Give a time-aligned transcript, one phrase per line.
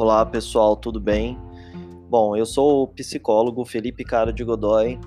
[0.00, 1.38] Olá pessoal, tudo bem?
[2.08, 4.98] Bom, eu sou o psicólogo Felipe Cara de Godoy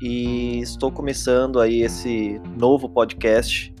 [0.00, 3.74] e estou começando aí esse novo podcast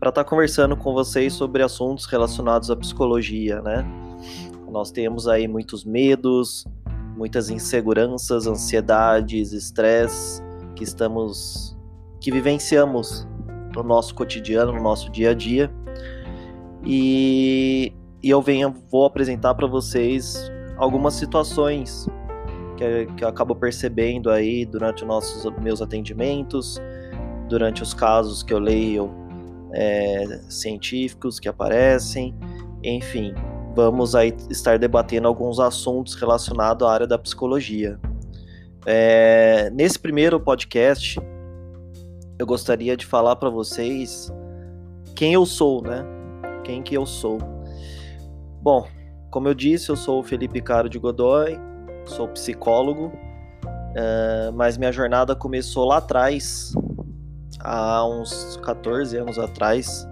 [0.00, 3.84] para estar tá conversando com vocês sobre assuntos relacionados à psicologia, né?
[4.70, 6.64] Nós temos aí muitos medos,
[7.14, 10.42] muitas inseguranças, ansiedades, estresse
[10.74, 11.76] que estamos
[12.22, 13.28] que vivenciamos
[13.74, 15.70] no nosso cotidiano, no nosso dia a dia.
[16.86, 17.92] E
[18.26, 22.08] e eu venho, vou apresentar para vocês algumas situações
[22.76, 26.76] que, que eu acabo percebendo aí durante os nossos meus atendimentos,
[27.48, 29.14] durante os casos que eu leio
[29.72, 32.34] é, científicos que aparecem,
[32.82, 33.32] enfim,
[33.76, 37.96] vamos aí estar debatendo alguns assuntos relacionados à área da psicologia.
[38.84, 41.20] É, nesse primeiro podcast,
[42.40, 44.32] eu gostaria de falar para vocês
[45.14, 46.04] quem eu sou, né?
[46.64, 47.38] Quem que eu sou.
[48.66, 48.84] Bom,
[49.30, 51.56] como eu disse, eu sou o Felipe Caro de Godoy,
[52.04, 53.12] sou psicólogo,
[53.64, 56.72] uh, mas minha jornada começou lá atrás,
[57.60, 60.04] há uns 14 anos atrás,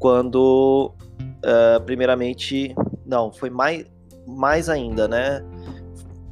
[0.00, 2.74] quando, uh, primeiramente,
[3.06, 3.86] não, foi mais,
[4.26, 5.40] mais ainda, né?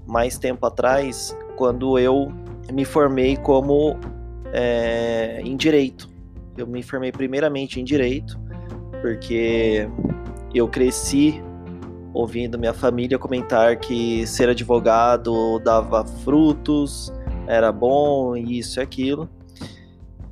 [0.09, 2.27] Mais tempo atrás, quando eu
[2.73, 3.97] me formei como
[4.53, 6.11] é, em direito.
[6.57, 8.37] Eu me formei primeiramente em direito,
[9.01, 9.89] porque
[10.55, 11.43] eu cresci
[12.13, 17.13] ouvindo minha família comentar que ser advogado dava frutos,
[17.47, 19.29] era bom, isso e aquilo.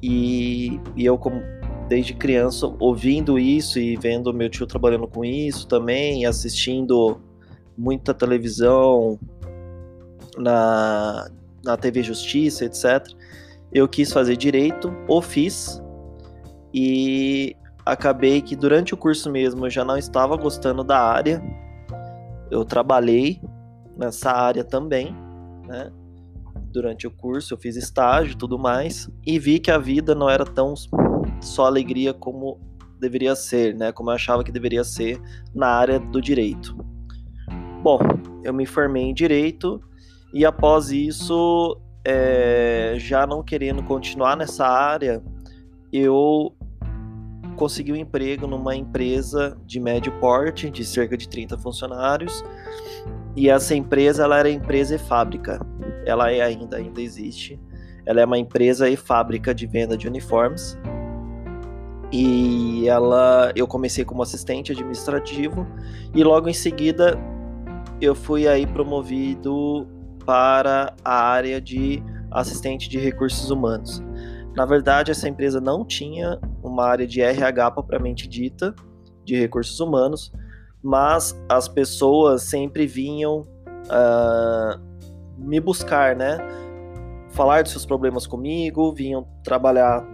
[0.00, 1.43] E, e eu, como,
[1.89, 7.20] desde criança, ouvindo isso e vendo meu tio trabalhando com isso também, assistindo
[7.77, 9.19] muita televisão
[10.39, 11.28] na,
[11.65, 13.06] na TV Justiça, etc.
[13.73, 15.83] Eu quis fazer direito, ou fiz,
[16.73, 21.42] e acabei que durante o curso mesmo eu já não estava gostando da área.
[22.50, 23.41] Eu trabalhei
[23.97, 25.14] nessa área também,
[25.66, 25.91] né?
[26.71, 30.44] Durante o curso eu fiz estágio tudo mais e vi que a vida não era
[30.44, 30.75] tão
[31.41, 32.59] só alegria como
[32.98, 33.92] deveria ser, né?
[33.92, 35.21] Como eu achava que deveria ser
[35.54, 36.76] na área do direito.
[37.82, 37.98] Bom,
[38.44, 39.82] eu me formei em direito
[40.32, 45.22] e após isso, é, já não querendo continuar nessa área,
[45.92, 46.56] eu
[47.57, 52.45] consegui um emprego numa empresa de médio porte, de cerca de 30 funcionários.
[53.37, 55.65] E essa empresa ela era empresa e fábrica.
[56.05, 57.59] Ela é ainda, ainda existe.
[58.05, 60.79] Ela é uma empresa e fábrica de venda de uniformes.
[62.13, 65.67] E ela, eu comecei como assistente administrativo
[66.15, 67.19] e logo em seguida
[68.01, 69.87] eu fui aí promovido
[70.27, 74.03] para a área de assistente de recursos humanos.
[74.55, 78.75] Na verdade, essa empresa não tinha uma área de RH propriamente dita,
[79.25, 80.33] de recursos humanos,
[80.83, 83.47] mas as pessoas sempre vinham
[83.87, 84.81] uh,
[85.39, 86.39] me buscar, né?
[87.31, 90.05] Falar dos seus problemas comigo, vinham trabalhar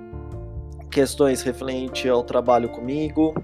[0.91, 3.35] questões referentes ao trabalho comigo.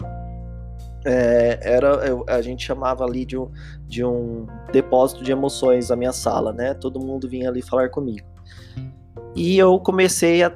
[1.06, 3.50] É, era eu, a gente chamava ali de um,
[3.86, 6.74] de um depósito de emoções a minha sala, né?
[6.74, 8.26] Todo mundo vinha ali falar comigo.
[9.34, 10.50] E eu comecei a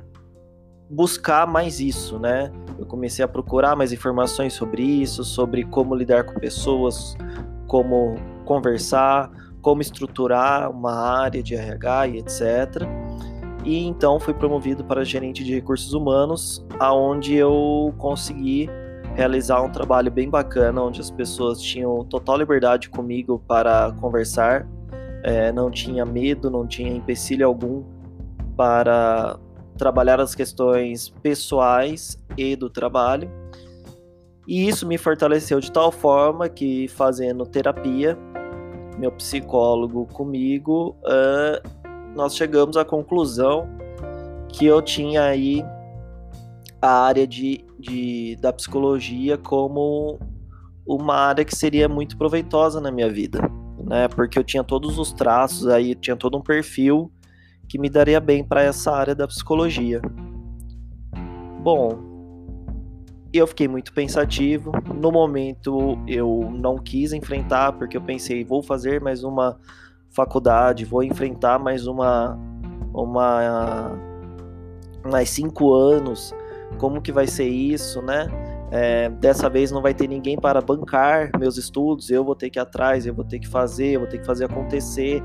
[0.90, 2.50] buscar mais isso, né?
[2.78, 7.16] Eu comecei a procurar mais informações sobre isso, sobre como lidar com pessoas,
[7.66, 12.42] como conversar, como estruturar uma área de RH e etc.
[13.64, 18.70] E então fui promovido para gerente de recursos humanos, aonde eu consegui
[19.14, 24.66] realizar um trabalho bem bacana, onde as pessoas tinham total liberdade comigo para conversar,
[25.24, 27.82] é, não tinha medo, não tinha empecilho algum
[28.56, 29.38] para
[29.78, 33.30] trabalhar as questões pessoais e do trabalho.
[34.46, 38.18] E isso me fortaleceu de tal forma que, fazendo terapia,
[38.98, 41.68] meu psicólogo comigo, uh,
[42.14, 43.68] nós chegamos à conclusão
[44.48, 45.64] que eu tinha aí
[46.80, 50.18] a área de, de, da psicologia como
[50.86, 53.40] uma área que seria muito proveitosa na minha vida,
[53.84, 54.08] né?
[54.08, 57.12] Porque eu tinha todos os traços aí, tinha todo um perfil
[57.68, 60.00] que me daria bem para essa área da psicologia.
[61.60, 61.98] Bom,
[63.32, 64.72] eu fiquei muito pensativo.
[64.94, 69.58] No momento eu não quis enfrentar porque eu pensei vou fazer mais uma
[70.10, 72.38] faculdade, vou enfrentar mais uma
[72.94, 73.92] uma
[75.04, 76.34] mais cinco anos.
[76.78, 78.26] Como que vai ser isso, né?
[78.70, 82.58] É, dessa vez não vai ter ninguém para bancar meus estudos, eu vou ter que
[82.58, 85.22] ir atrás, eu vou ter que fazer, eu vou ter que fazer acontecer.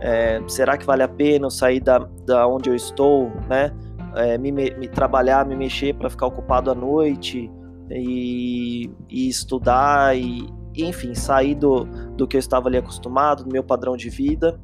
[0.00, 3.72] É, será que vale a pena eu sair da, da onde eu estou, né?
[4.14, 7.50] É, me, me, trabalhar, me mexer para ficar ocupado à noite
[7.90, 11.84] e, e estudar e, enfim, sair do,
[12.16, 14.58] do que eu estava ali acostumado, do meu padrão de vida.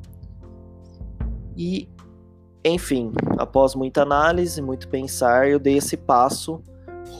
[1.56, 1.88] E,
[2.64, 6.62] enfim, após muita análise, muito pensar, eu dei esse passo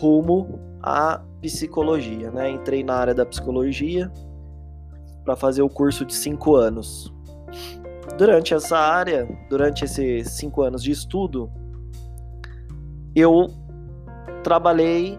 [0.01, 2.51] rumo à psicologia, né?
[2.51, 4.11] Entrei na área da psicologia
[5.25, 7.13] para fazer o curso de cinco anos.
[8.19, 11.51] Durante essa área, durante esses cinco anos de estudo,
[13.15, 13.49] eu
[14.43, 15.19] trabalhei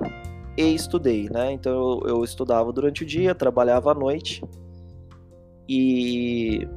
[0.58, 1.52] e estudei, né?
[1.52, 4.42] Então eu, eu estudava durante o dia, trabalhava à noite
[5.68, 6.68] e,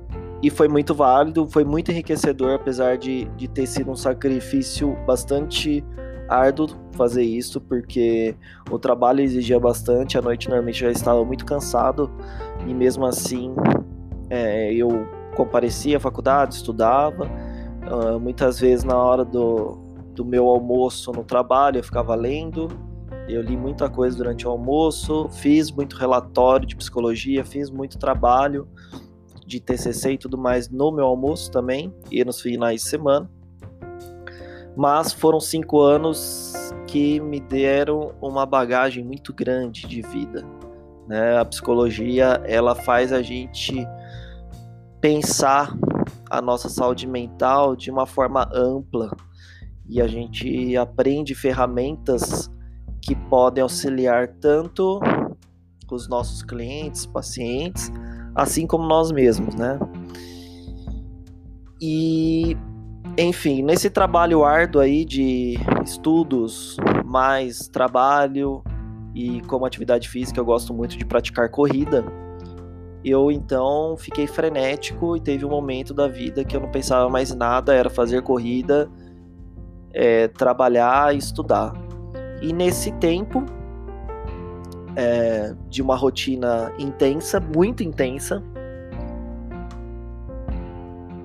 [0.42, 5.84] e foi muito válido, foi muito enriquecedor, apesar de, de ter sido um sacrifício bastante
[6.28, 8.34] árduo fazer isso, porque
[8.70, 12.10] o trabalho exigia bastante, à noite normalmente já estava muito cansado
[12.66, 13.54] e mesmo assim
[14.28, 15.06] é, eu
[15.38, 17.30] comparecia à faculdade, estudava,
[17.88, 19.78] uh, muitas vezes na hora do,
[20.12, 22.66] do meu almoço no trabalho eu ficava lendo,
[23.28, 28.66] eu li muita coisa durante o almoço, fiz muito relatório de psicologia, fiz muito trabalho
[29.46, 33.30] de TCC e tudo mais no meu almoço também e nos finais de semana.
[34.76, 40.44] Mas foram cinco anos que me deram uma bagagem muito grande de vida.
[41.06, 41.38] Né?
[41.38, 43.86] A psicologia ela faz a gente
[45.00, 45.76] pensar
[46.30, 49.14] a nossa saúde mental de uma forma ampla
[49.88, 52.50] e a gente aprende ferramentas
[53.00, 55.00] que podem auxiliar tanto
[55.90, 57.90] os nossos clientes, pacientes,
[58.34, 59.78] assim como nós mesmos, né?
[61.80, 62.56] E
[63.16, 68.62] enfim, nesse trabalho árduo aí de estudos, mais trabalho
[69.14, 72.04] e como atividade física eu gosto muito de praticar corrida,
[73.04, 77.34] eu então fiquei frenético e teve um momento da vida que eu não pensava mais
[77.34, 78.90] nada, era fazer corrida,
[79.92, 81.72] é, trabalhar e estudar.
[82.42, 83.44] E nesse tempo
[84.96, 88.42] é, de uma rotina intensa, muito intensa,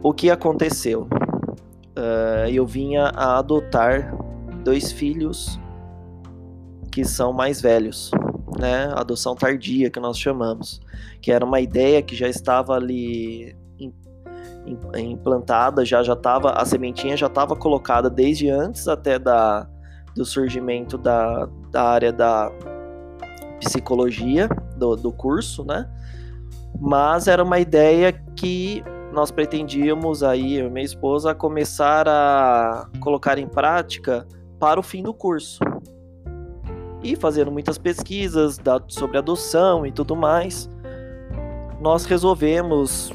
[0.03, 1.07] o que aconteceu?
[1.97, 4.13] Uh, eu vinha a adotar
[4.63, 5.59] dois filhos
[6.91, 8.11] que são mais velhos,
[8.57, 8.91] né?
[8.95, 10.81] Adoção tardia que nós chamamos,
[11.21, 13.55] que era uma ideia que já estava ali
[14.95, 19.67] implantada, já já estava a sementinha já estava colocada desde antes até da
[20.15, 22.51] do surgimento da, da área da
[23.59, 24.47] psicologia
[24.77, 25.89] do, do curso, né?
[26.79, 33.37] Mas era uma ideia que nós pretendíamos aí, eu e minha esposa, começar a colocar
[33.37, 34.27] em prática
[34.59, 35.59] para o fim do curso.
[37.03, 40.69] E fazendo muitas pesquisas sobre adoção e tudo mais,
[41.81, 43.11] nós resolvemos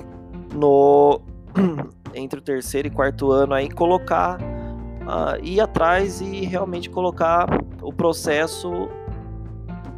[0.55, 1.23] no
[2.15, 4.39] entre o terceiro e quarto ano aí colocar
[5.09, 7.47] uh, ir atrás e realmente colocar
[7.81, 8.89] o processo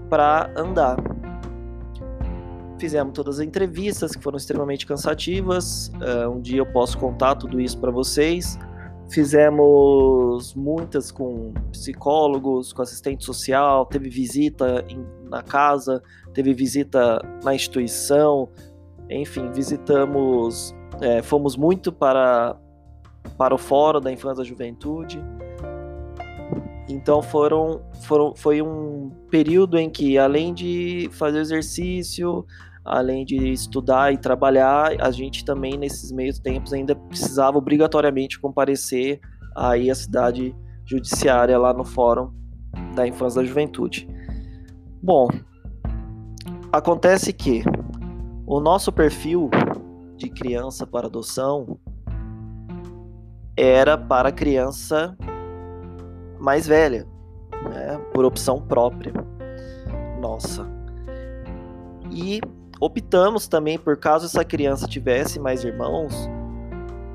[0.08, 0.96] para andar.
[2.78, 5.92] Fizemos todas as entrevistas que foram extremamente cansativas.
[5.96, 8.58] Uh, um dia eu posso contar tudo isso para vocês.
[9.10, 16.02] Fizemos muitas com psicólogos, com assistente social, teve visita em, na casa,
[16.32, 18.48] teve visita na instituição,
[19.08, 22.56] enfim, visitamos, é, fomos muito para
[23.36, 25.22] para o Fórum da Infância e Juventude.
[26.88, 32.44] Então foram, foram, foi um período em que, além de fazer exercício,
[32.84, 39.20] além de estudar e trabalhar, a gente também nesses meios tempos ainda precisava obrigatoriamente comparecer
[39.56, 42.32] aí à cidade judiciária lá no Fórum
[42.94, 44.08] da Infância e da Juventude.
[45.02, 45.28] Bom,
[46.72, 47.62] acontece que
[48.46, 49.50] o nosso perfil
[50.16, 51.78] de criança para adoção
[53.56, 55.16] era para criança
[56.38, 57.06] mais velha,
[57.70, 59.12] né, por opção própria.
[60.20, 60.66] Nossa.
[62.10, 62.40] E
[62.80, 66.14] optamos também, por caso essa criança tivesse mais irmãos,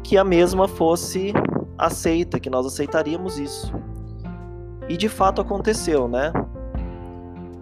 [0.04, 1.34] que a mesma fosse
[1.78, 3.74] aceita, que nós aceitaríamos isso.
[4.88, 6.32] E de fato aconteceu, né?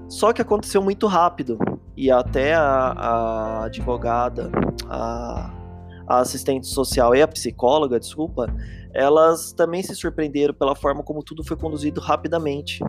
[0.09, 1.57] Só que aconteceu muito rápido.
[1.95, 4.51] E até a, a advogada,
[4.89, 5.63] a
[6.07, 8.53] a assistente social e a psicóloga, desculpa,
[8.93, 12.79] elas também se surpreenderam pela forma como tudo foi conduzido rapidamente.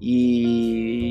[0.00, 1.01] E,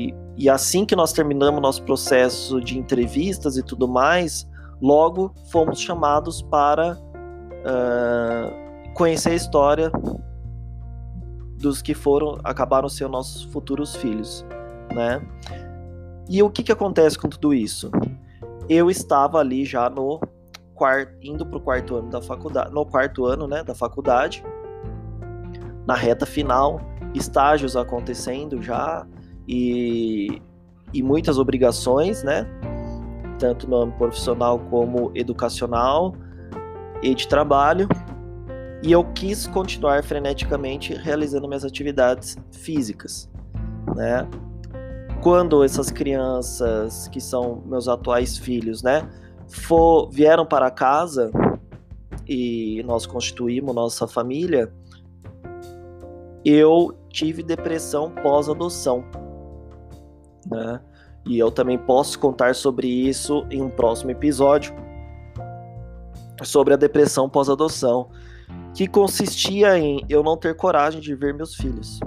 [0.42, 4.44] e assim que nós terminamos nosso processo de entrevistas e tudo mais,
[4.80, 9.92] logo fomos chamados para uh, conhecer a história
[11.60, 14.44] dos que foram acabaram sendo nossos futuros filhos,
[14.92, 15.24] né?
[16.28, 17.88] E o que que acontece com tudo isso?
[18.68, 20.18] Eu estava ali já no
[20.74, 24.44] quarto, indo para o quarto ano da faculdade, no quarto ano, né, da faculdade,
[25.86, 26.80] na reta final,
[27.14, 29.06] estágios acontecendo já
[29.46, 30.40] e,
[30.92, 32.46] e muitas obrigações, né?
[33.42, 36.14] tanto no âmbito profissional como educacional
[37.02, 37.88] e de trabalho.
[38.84, 43.28] E eu quis continuar freneticamente realizando minhas atividades físicas,
[43.96, 44.28] né?
[45.20, 49.08] Quando essas crianças, que são meus atuais filhos, né,
[49.48, 51.30] for, vieram para casa
[52.28, 54.72] e nós constituímos nossa família,
[56.44, 59.04] eu tive depressão pós-adoção,
[60.46, 60.80] né?
[61.24, 64.74] E eu também posso contar sobre isso em um próximo episódio
[66.42, 68.08] sobre a depressão pós-adoção,
[68.74, 72.00] que consistia em eu não ter coragem de ver meus filhos.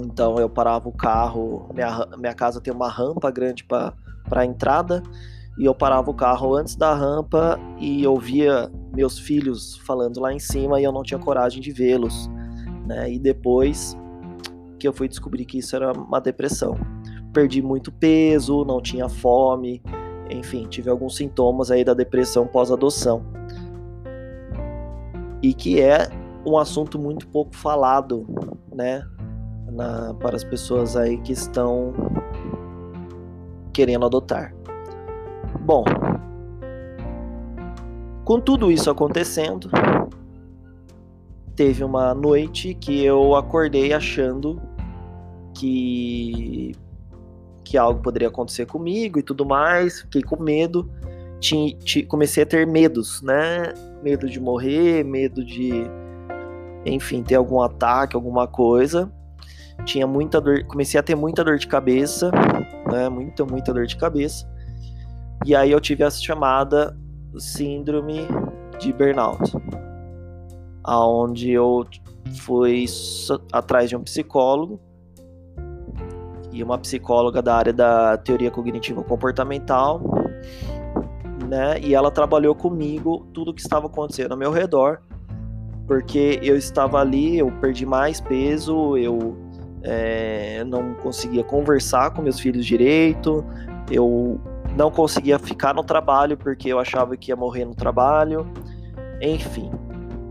[0.00, 3.94] Então eu parava o carro, minha, minha casa tem uma rampa grande para
[4.30, 5.02] a entrada,
[5.58, 10.38] e eu parava o carro antes da rampa e ouvia meus filhos falando lá em
[10.38, 12.28] cima e eu não tinha coragem de vê-los.
[12.86, 13.14] Né?
[13.14, 13.96] E depois
[14.86, 16.78] que eu fui descobrir que isso era uma depressão.
[17.32, 19.82] Perdi muito peso, não tinha fome,
[20.30, 23.24] enfim, tive alguns sintomas aí da depressão pós-adoção.
[25.42, 26.08] E que é
[26.46, 28.26] um assunto muito pouco falado,
[28.72, 29.04] né,
[29.72, 31.92] na, para as pessoas aí que estão
[33.72, 34.54] querendo adotar.
[35.60, 35.84] Bom,
[38.24, 39.68] com tudo isso acontecendo,
[41.56, 44.60] teve uma noite que eu acordei achando
[45.58, 46.74] que
[47.64, 50.88] que algo poderia acontecer comigo e tudo mais, fiquei com medo,
[51.40, 53.74] tinha, comecei a ter medos, né?
[54.04, 55.72] Medo de morrer, medo de,
[56.84, 59.12] enfim, ter algum ataque, alguma coisa.
[59.84, 62.30] Tinha muita dor, comecei a ter muita dor de cabeça,
[62.88, 63.08] né?
[63.08, 64.48] Muita, muita dor de cabeça.
[65.44, 66.96] E aí eu tive essa chamada
[67.36, 68.28] síndrome
[68.78, 69.52] de burnout,
[70.84, 71.84] aonde eu
[72.38, 72.84] fui
[73.52, 74.80] atrás de um psicólogo
[76.56, 80.00] e uma psicóloga da área da teoria cognitiva comportamental,
[81.46, 81.78] né?
[81.80, 85.00] E ela trabalhou comigo tudo o que estava acontecendo ao meu redor,
[85.86, 89.36] porque eu estava ali, eu perdi mais peso, eu
[89.82, 93.44] é, não conseguia conversar com meus filhos direito,
[93.90, 94.40] eu
[94.74, 98.50] não conseguia ficar no trabalho porque eu achava que ia morrer no trabalho,
[99.20, 99.70] enfim,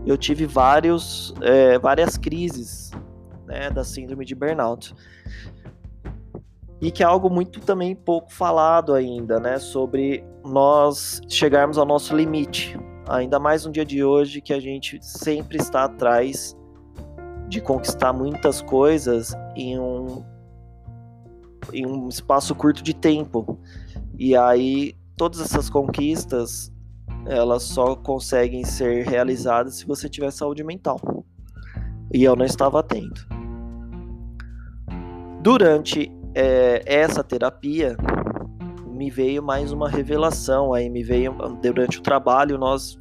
[0.04, 2.90] eu tive vários, é, várias crises
[3.46, 4.92] né, da síndrome de burnout
[6.80, 12.14] e que é algo muito também pouco falado ainda, né, sobre nós chegarmos ao nosso
[12.14, 12.78] limite.
[13.08, 16.56] Ainda mais no dia de hoje que a gente sempre está atrás
[17.48, 20.24] de conquistar muitas coisas em um
[21.72, 23.58] em um espaço curto de tempo.
[24.18, 26.72] E aí todas essas conquistas
[27.26, 31.00] elas só conseguem ser realizadas se você tiver saúde mental.
[32.12, 33.26] E eu não estava atento.
[35.42, 37.96] Durante é, essa terapia
[38.86, 42.98] me veio mais uma revelação aí me veio durante o trabalho nós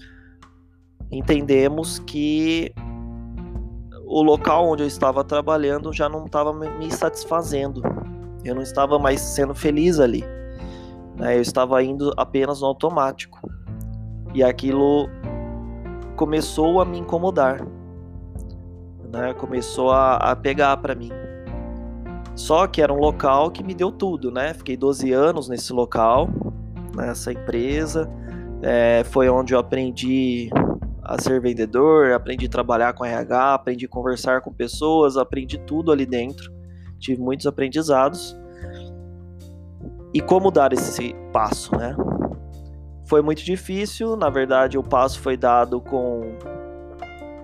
[1.12, 2.74] entendemos que
[4.06, 7.82] o local onde eu estava trabalhando já não estava me satisfazendo
[8.46, 10.24] eu não estava mais sendo feliz ali
[11.18, 11.36] né?
[11.36, 13.50] eu estava indo apenas no automático
[14.34, 15.10] e aquilo
[16.16, 17.62] começou a me incomodar
[19.12, 19.34] né?
[19.34, 21.12] começou a, a pegar para mim
[22.36, 24.54] só que era um local que me deu tudo, né?
[24.54, 26.30] Fiquei 12 anos nesse local,
[26.96, 28.10] nessa empresa.
[28.62, 30.50] É, foi onde eu aprendi
[31.02, 35.92] a ser vendedor, aprendi a trabalhar com RH, aprendi a conversar com pessoas, aprendi tudo
[35.92, 36.52] ali dentro.
[37.00, 38.36] Tive muitos aprendizados.
[40.14, 41.96] E como dar esse passo, né?
[43.06, 46.38] Foi muito difícil, na verdade, o passo foi dado com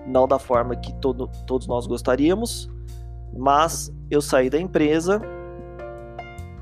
[0.06, 2.68] não da forma que todo, todos nós gostaríamos,
[3.36, 5.20] mas eu saí da empresa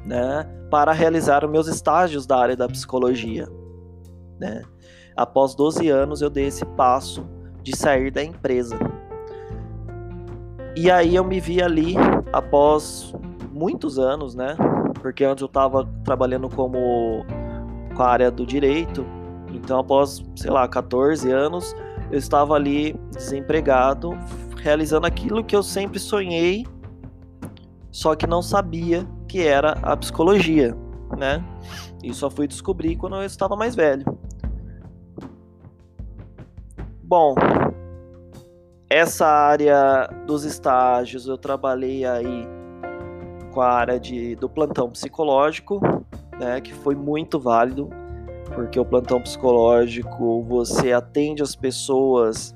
[0.04, 3.48] né, para realizar meus estágios da área da psicologia.
[4.38, 4.62] Né?
[5.16, 7.26] Após 12 anos, eu dei esse passo
[7.62, 8.78] de sair da empresa.
[10.76, 11.94] E aí eu me vi ali
[12.32, 13.12] após
[13.52, 14.56] muitos anos, né?
[15.02, 17.24] Porque antes eu estava trabalhando como
[17.94, 19.04] com a área do direito,
[19.52, 21.74] então após, sei lá, 14 anos,
[22.10, 24.16] eu estava ali desempregado,
[24.62, 26.66] realizando aquilo que eu sempre sonhei,
[27.90, 30.76] só que não sabia que era a psicologia,
[31.16, 31.44] né?
[32.02, 34.04] E só fui descobrir quando eu estava mais velho.
[37.02, 37.34] Bom,
[38.88, 42.46] essa área dos estágios eu trabalhei aí
[43.52, 45.80] com a área de, do plantão psicológico,
[46.38, 47.90] né, que foi muito válido,
[48.54, 52.54] porque o plantão psicológico você atende as pessoas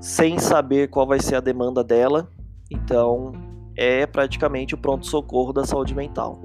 [0.00, 2.30] sem saber qual vai ser a demanda dela.
[2.70, 3.32] Então,
[3.76, 6.42] é praticamente o pronto-socorro da saúde mental.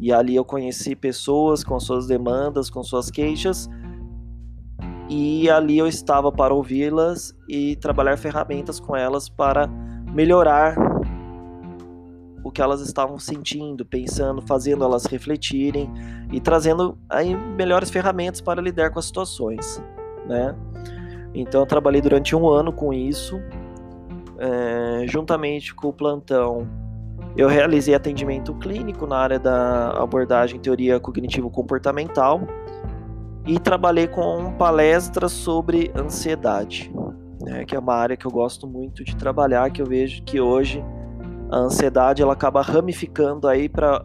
[0.00, 3.68] E ali eu conheci pessoas com suas demandas, com suas queixas,
[5.08, 9.66] e ali eu estava para ouvi-las e trabalhar ferramentas com elas para
[10.12, 10.76] melhorar
[12.44, 15.90] o que elas estavam sentindo, pensando, fazendo elas refletirem
[16.30, 19.82] e trazendo aí melhores ferramentas para lidar com as situações,
[20.26, 20.54] né?
[21.40, 23.40] Então eu trabalhei durante um ano com isso,
[24.38, 26.68] é, juntamente com o plantão.
[27.36, 32.40] Eu realizei atendimento clínico na área da abordagem teoria cognitivo-comportamental
[33.46, 36.92] e trabalhei com palestras sobre ansiedade,
[37.40, 40.40] né, que é uma área que eu gosto muito de trabalhar, que eu vejo que
[40.40, 40.84] hoje
[41.50, 44.04] a ansiedade ela acaba ramificando aí para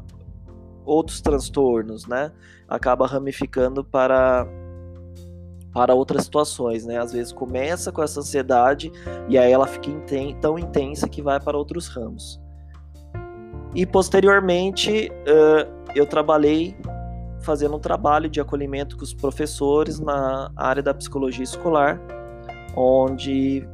[0.86, 2.32] outros transtornos, né?
[2.68, 4.48] Acaba ramificando para
[5.74, 7.00] para outras situações, né?
[7.00, 8.92] Às vezes começa com essa ansiedade
[9.28, 12.40] e aí ela fica inten tão intensa que vai para outros ramos.
[13.74, 16.78] E posteriormente uh, eu trabalhei
[17.42, 22.00] fazendo um trabalho de acolhimento com os professores na área da psicologia escolar,
[22.76, 23.68] onde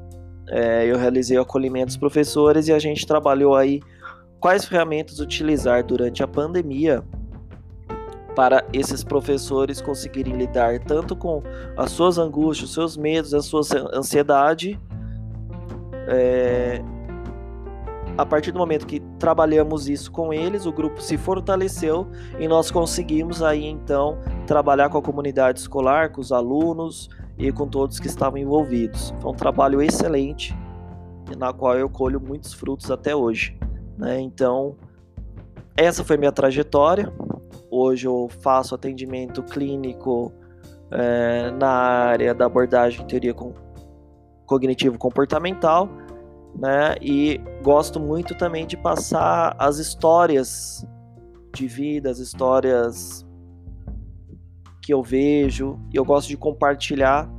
[0.47, 3.81] é, eu realizei o acolhimento dos professores e a gente trabalhou aí
[4.39, 7.03] quais ferramentas utilizar durante a pandemia
[8.39, 11.43] para esses professores conseguirem lidar tanto com
[11.75, 13.59] as suas angústias, os seus medos, a sua
[13.93, 14.79] ansiedade.
[16.07, 16.81] É,
[18.17, 22.07] a partir do momento que trabalhamos isso com eles, o grupo se fortaleceu
[22.39, 24.17] e nós conseguimos aí então
[24.47, 29.13] trabalhar com a comunidade escolar, com os alunos, e com todos que estavam envolvidos.
[29.19, 30.57] Foi um trabalho excelente,
[31.37, 33.57] na qual eu colho muitos frutos até hoje.
[33.97, 34.21] Né?
[34.21, 34.77] Então,
[35.75, 37.11] essa foi minha trajetória.
[37.71, 40.31] Hoje eu faço atendimento clínico
[40.91, 43.35] é, na área da abordagem teoria
[44.45, 45.87] cognitivo-comportamental,
[46.55, 46.95] né?
[47.01, 50.85] E gosto muito também de passar as histórias
[51.53, 53.25] de vida, as histórias
[54.81, 57.29] que eu vejo e eu gosto de compartilhar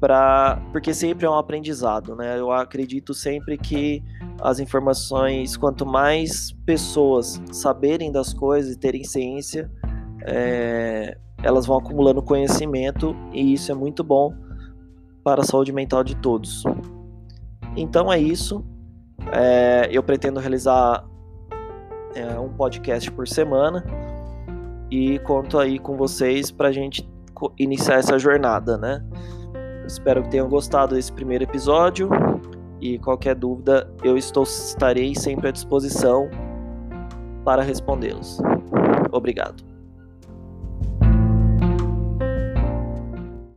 [0.00, 2.36] para porque sempre é um aprendizado, né?
[2.36, 4.02] Eu acredito sempre que
[4.42, 9.70] as informações, quanto mais pessoas saberem das coisas e terem ciência,
[10.26, 14.34] é, elas vão acumulando conhecimento e isso é muito bom
[15.22, 16.64] para a saúde mental de todos.
[17.76, 18.64] Então é isso.
[19.32, 21.06] É, eu pretendo realizar
[22.16, 23.84] é, um podcast por semana
[24.90, 27.08] e conto aí com vocês para a gente
[27.56, 29.04] iniciar essa jornada, né?
[29.86, 32.08] Espero que tenham gostado desse primeiro episódio
[32.82, 36.28] e qualquer dúvida eu estou estarei sempre à disposição
[37.44, 38.38] para respondê-los.
[39.12, 39.71] Obrigado.